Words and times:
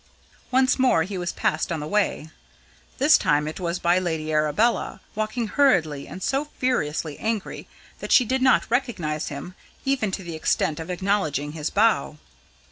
Once 0.49 0.79
more 0.79 1.03
he 1.03 1.15
was 1.15 1.31
passed 1.31 1.71
on 1.71 1.79
the 1.79 1.85
way. 1.85 2.31
This 2.97 3.19
time 3.19 3.47
it 3.47 3.59
was 3.59 3.77
by 3.77 3.99
Lady 3.99 4.31
Arabella, 4.31 4.99
walking 5.13 5.45
hurriedly 5.47 6.07
and 6.07 6.23
so 6.23 6.45
furiously 6.57 7.19
angry 7.19 7.67
that 7.99 8.11
she 8.11 8.25
did 8.25 8.41
not 8.41 8.65
recognise 8.71 9.27
him, 9.27 9.53
even 9.85 10.09
to 10.09 10.23
the 10.23 10.33
extent 10.33 10.79
of 10.79 10.89
acknowledging 10.89 11.51
his 11.51 11.69
bow. 11.69 12.17